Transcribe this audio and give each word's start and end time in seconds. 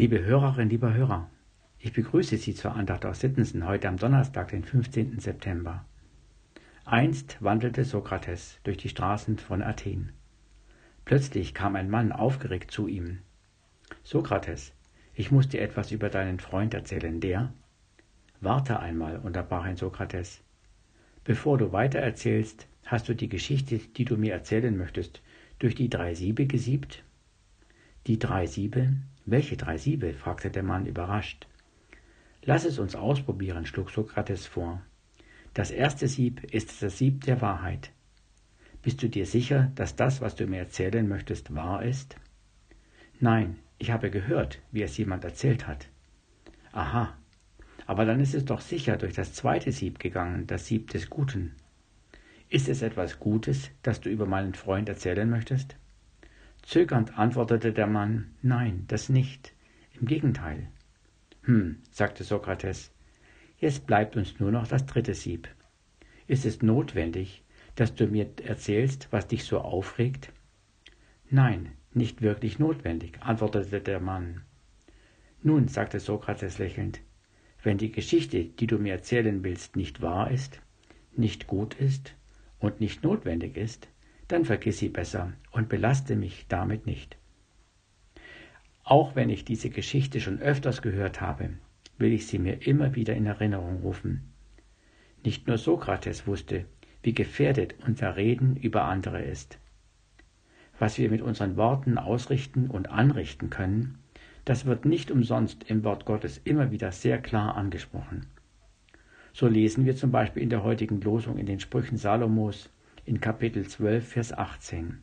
Liebe 0.00 0.24
Hörerinnen, 0.24 0.70
lieber 0.70 0.94
Hörer, 0.94 1.28
ich 1.78 1.92
begrüße 1.92 2.38
Sie 2.38 2.54
zur 2.54 2.74
Andacht 2.74 3.04
aus 3.04 3.20
Sittensen 3.20 3.66
heute 3.66 3.86
am 3.86 3.98
Donnerstag, 3.98 4.48
den 4.48 4.64
15. 4.64 5.20
September. 5.20 5.84
Einst 6.86 7.36
wandelte 7.40 7.84
Sokrates 7.84 8.58
durch 8.64 8.78
die 8.78 8.88
Straßen 8.88 9.36
von 9.36 9.60
Athen. 9.60 10.12
Plötzlich 11.04 11.52
kam 11.52 11.76
ein 11.76 11.90
Mann 11.90 12.12
aufgeregt 12.12 12.70
zu 12.70 12.88
ihm. 12.88 13.18
Sokrates, 14.02 14.72
ich 15.12 15.30
muss 15.30 15.50
dir 15.50 15.60
etwas 15.60 15.92
über 15.92 16.08
deinen 16.08 16.40
Freund 16.40 16.72
erzählen, 16.72 17.20
der. 17.20 17.52
Warte 18.40 18.80
einmal, 18.80 19.18
unterbrach 19.18 19.64
ein 19.64 19.76
Sokrates. 19.76 20.40
Bevor 21.24 21.58
du 21.58 21.72
weitererzählst, 21.72 22.68
hast 22.86 23.06
du 23.10 23.14
die 23.14 23.28
Geschichte, 23.28 23.76
die 23.76 24.06
du 24.06 24.16
mir 24.16 24.32
erzählen 24.32 24.74
möchtest, 24.74 25.20
durch 25.58 25.74
die 25.74 25.90
drei 25.90 26.14
Siebe 26.14 26.46
gesiebt? 26.46 27.04
Die 28.10 28.18
drei 28.18 28.48
Siebe? 28.48 28.92
Welche 29.24 29.56
drei 29.56 29.78
Siebe? 29.78 30.14
fragte 30.14 30.50
der 30.50 30.64
Mann 30.64 30.84
überrascht. 30.84 31.46
Lass 32.42 32.64
es 32.64 32.80
uns 32.80 32.96
ausprobieren, 32.96 33.66
schlug 33.66 33.88
Sokrates 33.92 34.46
vor. 34.46 34.82
Das 35.54 35.70
erste 35.70 36.08
Sieb 36.08 36.42
ist 36.52 36.82
das 36.82 36.98
Sieb 36.98 37.22
der 37.22 37.40
Wahrheit. 37.40 37.92
Bist 38.82 39.00
du 39.04 39.08
dir 39.08 39.26
sicher, 39.26 39.70
dass 39.76 39.94
das, 39.94 40.20
was 40.20 40.34
du 40.34 40.48
mir 40.48 40.58
erzählen 40.58 41.08
möchtest, 41.08 41.54
wahr 41.54 41.84
ist? 41.84 42.16
Nein, 43.20 43.58
ich 43.78 43.92
habe 43.92 44.10
gehört, 44.10 44.58
wie 44.72 44.82
es 44.82 44.98
jemand 44.98 45.22
erzählt 45.22 45.68
hat. 45.68 45.86
Aha, 46.72 47.16
aber 47.86 48.06
dann 48.06 48.18
ist 48.18 48.34
es 48.34 48.44
doch 48.44 48.60
sicher 48.60 48.96
durch 48.96 49.14
das 49.14 49.34
zweite 49.34 49.70
Sieb 49.70 50.00
gegangen, 50.00 50.48
das 50.48 50.66
Sieb 50.66 50.90
des 50.90 51.10
Guten. 51.10 51.54
Ist 52.48 52.68
es 52.68 52.82
etwas 52.82 53.20
Gutes, 53.20 53.70
das 53.84 54.00
du 54.00 54.10
über 54.10 54.26
meinen 54.26 54.54
Freund 54.54 54.88
erzählen 54.88 55.30
möchtest? 55.30 55.76
Zögernd 56.70 57.18
antwortete 57.18 57.72
der 57.72 57.88
Mann, 57.88 58.30
nein, 58.42 58.84
das 58.86 59.08
nicht. 59.08 59.54
Im 60.00 60.06
Gegenteil. 60.06 60.68
Hm, 61.42 61.82
sagte 61.90 62.22
Sokrates, 62.22 62.92
jetzt 63.58 63.88
bleibt 63.88 64.16
uns 64.16 64.38
nur 64.38 64.52
noch 64.52 64.68
das 64.68 64.86
dritte 64.86 65.14
Sieb. 65.14 65.48
Ist 66.28 66.46
es 66.46 66.62
notwendig, 66.62 67.42
dass 67.74 67.96
du 67.96 68.06
mir 68.06 68.30
erzählst, 68.44 69.08
was 69.10 69.26
dich 69.26 69.42
so 69.42 69.58
aufregt? 69.58 70.32
Nein, 71.28 71.72
nicht 71.92 72.22
wirklich 72.22 72.60
notwendig, 72.60 73.20
antwortete 73.20 73.80
der 73.80 73.98
Mann. 73.98 74.42
Nun, 75.42 75.66
sagte 75.66 75.98
Sokrates 75.98 76.58
lächelnd, 76.58 77.00
wenn 77.64 77.78
die 77.78 77.90
Geschichte, 77.90 78.44
die 78.44 78.68
du 78.68 78.78
mir 78.78 78.92
erzählen 78.92 79.42
willst, 79.42 79.74
nicht 79.74 80.02
wahr 80.02 80.30
ist, 80.30 80.60
nicht 81.16 81.48
gut 81.48 81.74
ist 81.74 82.14
und 82.60 82.78
nicht 82.78 83.02
notwendig 83.02 83.56
ist, 83.56 83.88
dann 84.32 84.44
vergiss 84.44 84.78
sie 84.78 84.88
besser 84.88 85.32
und 85.50 85.68
belaste 85.68 86.16
mich 86.16 86.46
damit 86.48 86.86
nicht. 86.86 87.16
Auch 88.84 89.14
wenn 89.14 89.30
ich 89.30 89.44
diese 89.44 89.70
Geschichte 89.70 90.20
schon 90.20 90.40
öfters 90.40 90.82
gehört 90.82 91.20
habe, 91.20 91.50
will 91.98 92.12
ich 92.12 92.26
sie 92.26 92.38
mir 92.38 92.66
immer 92.66 92.94
wieder 92.94 93.14
in 93.14 93.26
Erinnerung 93.26 93.82
rufen. 93.82 94.32
Nicht 95.24 95.46
nur 95.46 95.58
Sokrates 95.58 96.26
wusste, 96.26 96.64
wie 97.02 97.14
gefährdet 97.14 97.74
unser 97.86 98.16
Reden 98.16 98.56
über 98.56 98.84
andere 98.84 99.22
ist. 99.22 99.58
Was 100.78 100.98
wir 100.98 101.10
mit 101.10 101.22
unseren 101.22 101.56
Worten 101.56 101.98
ausrichten 101.98 102.68
und 102.68 102.90
anrichten 102.90 103.50
können, 103.50 103.98
das 104.44 104.64
wird 104.64 104.86
nicht 104.86 105.10
umsonst 105.10 105.64
im 105.68 105.84
Wort 105.84 106.06
Gottes 106.06 106.40
immer 106.44 106.70
wieder 106.70 106.90
sehr 106.90 107.20
klar 107.20 107.56
angesprochen. 107.56 108.26
So 109.32 109.46
lesen 109.46 109.84
wir 109.84 109.94
zum 109.94 110.10
Beispiel 110.10 110.42
in 110.42 110.50
der 110.50 110.64
heutigen 110.64 111.00
Losung 111.00 111.36
in 111.36 111.46
den 111.46 111.60
Sprüchen 111.60 111.98
Salomos 111.98 112.70
in 113.04 113.20
Kapitel 113.20 113.66
12, 113.66 114.06
Vers 114.06 114.32
18. 114.32 115.02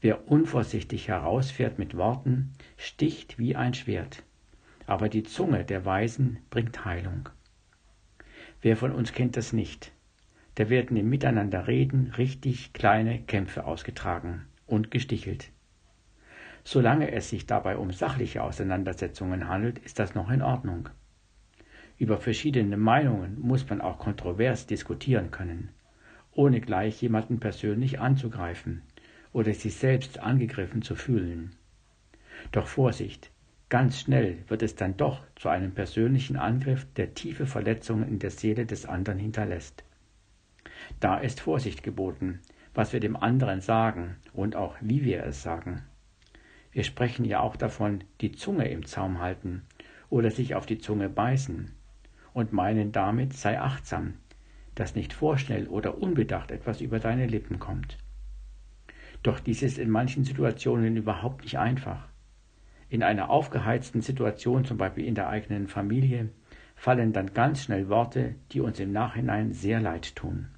Wer 0.00 0.30
unvorsichtig 0.30 1.08
herausfährt 1.08 1.78
mit 1.78 1.96
Worten, 1.96 2.52
sticht 2.76 3.38
wie 3.38 3.56
ein 3.56 3.74
Schwert, 3.74 4.22
aber 4.86 5.08
die 5.08 5.22
Zunge 5.22 5.64
der 5.64 5.84
Weisen 5.84 6.38
bringt 6.50 6.84
Heilung. 6.84 7.28
Wer 8.60 8.76
von 8.76 8.92
uns 8.92 9.12
kennt 9.12 9.36
das 9.36 9.52
nicht? 9.52 9.92
Da 10.56 10.68
werden 10.68 10.96
im 10.96 11.08
Miteinanderreden 11.08 12.12
richtig 12.16 12.72
kleine 12.72 13.20
Kämpfe 13.22 13.64
ausgetragen 13.64 14.46
und 14.66 14.90
gestichelt. 14.90 15.50
Solange 16.62 17.10
es 17.12 17.28
sich 17.28 17.46
dabei 17.46 17.76
um 17.76 17.90
sachliche 17.90 18.42
Auseinandersetzungen 18.42 19.48
handelt, 19.48 19.78
ist 19.80 19.98
das 19.98 20.14
noch 20.14 20.30
in 20.30 20.42
Ordnung. 20.42 20.88
Über 21.98 22.18
verschiedene 22.18 22.76
Meinungen 22.76 23.40
muss 23.40 23.68
man 23.68 23.80
auch 23.80 23.98
kontrovers 23.98 24.66
diskutieren 24.66 25.30
können, 25.30 25.70
ohne 26.34 26.60
gleich 26.60 27.00
jemanden 27.00 27.40
persönlich 27.40 28.00
anzugreifen 28.00 28.82
oder 29.32 29.52
sich 29.54 29.74
selbst 29.76 30.18
angegriffen 30.18 30.82
zu 30.82 30.94
fühlen. 30.94 31.56
Doch 32.52 32.66
Vorsicht, 32.66 33.30
ganz 33.68 34.00
schnell 34.00 34.38
wird 34.48 34.62
es 34.62 34.76
dann 34.76 34.96
doch 34.96 35.22
zu 35.36 35.48
einem 35.48 35.72
persönlichen 35.72 36.36
Angriff, 36.36 36.86
der 36.94 37.14
tiefe 37.14 37.46
Verletzungen 37.46 38.08
in 38.08 38.18
der 38.18 38.30
Seele 38.30 38.66
des 38.66 38.86
anderen 38.86 39.18
hinterlässt. 39.18 39.84
Da 41.00 41.18
ist 41.18 41.40
Vorsicht 41.40 41.82
geboten, 41.82 42.40
was 42.74 42.92
wir 42.92 43.00
dem 43.00 43.16
anderen 43.16 43.60
sagen 43.60 44.16
und 44.32 44.56
auch 44.56 44.76
wie 44.80 45.04
wir 45.04 45.24
es 45.24 45.42
sagen. 45.42 45.82
Wir 46.72 46.82
sprechen 46.82 47.24
ja 47.24 47.40
auch 47.40 47.56
davon, 47.56 48.02
die 48.20 48.32
Zunge 48.32 48.68
im 48.68 48.84
Zaum 48.84 49.20
halten 49.20 49.62
oder 50.10 50.30
sich 50.30 50.54
auf 50.56 50.66
die 50.66 50.78
Zunge 50.78 51.08
beißen 51.08 51.70
und 52.32 52.52
meinen 52.52 52.90
damit 52.90 53.32
sei 53.32 53.60
achtsam, 53.60 54.14
dass 54.74 54.94
nicht 54.94 55.12
vorschnell 55.12 55.66
oder 55.68 56.02
unbedacht 56.02 56.50
etwas 56.50 56.80
über 56.80 56.98
deine 56.98 57.26
Lippen 57.26 57.58
kommt. 57.58 57.98
Doch 59.22 59.40
dies 59.40 59.62
ist 59.62 59.78
in 59.78 59.90
manchen 59.90 60.24
Situationen 60.24 60.96
überhaupt 60.96 61.44
nicht 61.44 61.58
einfach. 61.58 62.08
In 62.90 63.02
einer 63.02 63.30
aufgeheizten 63.30 64.02
Situation, 64.02 64.64
zum 64.64 64.76
Beispiel 64.76 65.06
in 65.06 65.14
der 65.14 65.28
eigenen 65.28 65.66
Familie, 65.66 66.28
fallen 66.76 67.12
dann 67.12 67.32
ganz 67.32 67.62
schnell 67.62 67.88
Worte, 67.88 68.34
die 68.52 68.60
uns 68.60 68.78
im 68.80 68.92
Nachhinein 68.92 69.52
sehr 69.52 69.80
leid 69.80 70.14
tun. 70.16 70.48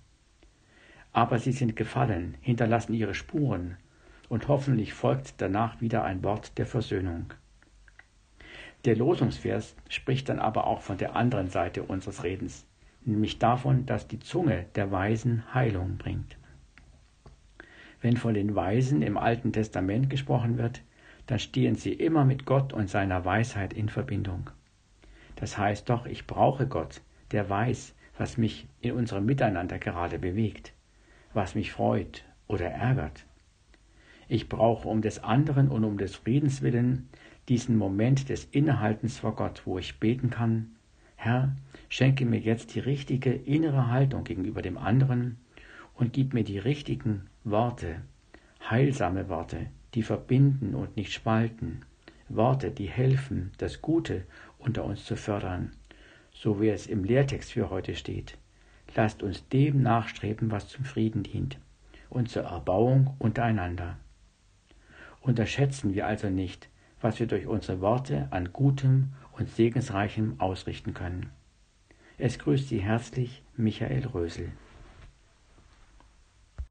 Aber 1.12 1.38
sie 1.38 1.52
sind 1.52 1.76
gefallen, 1.76 2.36
hinterlassen 2.40 2.94
ihre 2.94 3.14
Spuren 3.14 3.76
und 4.28 4.48
hoffentlich 4.48 4.92
folgt 4.92 5.34
danach 5.38 5.80
wieder 5.80 6.04
ein 6.04 6.24
Wort 6.24 6.58
der 6.58 6.66
Versöhnung. 6.66 7.32
Der 8.84 8.96
Losungsvers 8.96 9.74
spricht 9.88 10.28
dann 10.28 10.38
aber 10.38 10.66
auch 10.66 10.82
von 10.82 10.98
der 10.98 11.16
anderen 11.16 11.48
Seite 11.48 11.84
unseres 11.84 12.22
Redens, 12.22 12.66
nämlich 13.06 13.38
davon, 13.38 13.86
dass 13.86 14.08
die 14.08 14.18
Zunge 14.18 14.66
der 14.74 14.90
Weisen 14.90 15.42
Heilung 15.54 15.96
bringt. 15.96 16.36
Wenn 18.00 18.16
von 18.16 18.34
den 18.34 18.54
Weisen 18.54 19.02
im 19.02 19.16
Alten 19.16 19.52
Testament 19.52 20.10
gesprochen 20.10 20.58
wird, 20.58 20.82
dann 21.26 21.38
stehen 21.38 21.74
sie 21.74 21.92
immer 21.92 22.24
mit 22.24 22.44
Gott 22.44 22.72
und 22.72 22.88
seiner 22.88 23.24
Weisheit 23.24 23.72
in 23.72 23.88
Verbindung. 23.88 24.50
Das 25.36 25.58
heißt 25.58 25.88
doch, 25.88 26.06
ich 26.06 26.26
brauche 26.26 26.66
Gott, 26.66 27.00
der 27.32 27.48
weiß, 27.48 27.94
was 28.18 28.38
mich 28.38 28.66
in 28.80 28.92
unserem 28.92 29.26
Miteinander 29.26 29.78
gerade 29.78 30.18
bewegt, 30.18 30.72
was 31.34 31.54
mich 31.54 31.72
freut 31.72 32.24
oder 32.46 32.66
ärgert. 32.66 33.26
Ich 34.28 34.48
brauche 34.48 34.88
um 34.88 35.02
des 35.02 35.22
anderen 35.22 35.68
und 35.68 35.84
um 35.84 35.98
des 35.98 36.16
Friedens 36.16 36.62
willen 36.62 37.08
diesen 37.48 37.76
Moment 37.76 38.28
des 38.28 38.44
Innehaltens 38.46 39.18
vor 39.18 39.36
Gott, 39.36 39.62
wo 39.66 39.78
ich 39.78 40.00
beten 40.00 40.30
kann, 40.30 40.72
Herr, 41.14 41.54
schenke 41.88 42.24
mir 42.26 42.40
jetzt 42.40 42.74
die 42.74 42.80
richtige 42.80 43.32
innere 43.32 43.90
Haltung 43.90 44.24
gegenüber 44.24 44.62
dem 44.62 44.78
anderen 44.78 45.38
und 45.94 46.12
gib 46.12 46.34
mir 46.34 46.44
die 46.44 46.58
richtigen 46.58 47.28
Worte, 47.44 48.02
heilsame 48.68 49.28
Worte, 49.28 49.66
die 49.94 50.02
verbinden 50.02 50.74
und 50.74 50.96
nicht 50.96 51.12
spalten, 51.12 51.82
Worte, 52.28 52.70
die 52.70 52.88
helfen, 52.88 53.52
das 53.58 53.80
Gute 53.80 54.24
unter 54.58 54.84
uns 54.84 55.04
zu 55.04 55.16
fördern, 55.16 55.72
so 56.32 56.60
wie 56.60 56.68
es 56.68 56.86
im 56.86 57.04
Lehrtext 57.04 57.52
für 57.52 57.70
heute 57.70 57.94
steht. 57.94 58.36
Lasst 58.94 59.22
uns 59.22 59.48
dem 59.48 59.82
nachstreben, 59.82 60.50
was 60.50 60.68
zum 60.68 60.84
Frieden 60.84 61.22
dient 61.22 61.58
und 62.08 62.28
zur 62.28 62.44
Erbauung 62.44 63.14
untereinander. 63.18 63.96
Unterschätzen 65.20 65.94
wir 65.94 66.06
also 66.06 66.30
nicht, 66.30 66.68
was 67.00 67.20
wir 67.20 67.26
durch 67.26 67.46
unsere 67.46 67.80
Worte 67.80 68.28
an 68.30 68.52
Gutem 68.52 69.12
und 69.32 69.48
Segensreichem 69.48 70.34
ausrichten 70.38 70.94
können. 70.94 71.30
Es 72.18 72.38
grüßt 72.38 72.68
Sie 72.68 72.80
herzlich 72.80 73.42
Michael 73.56 74.06
Rösel. 74.06 74.50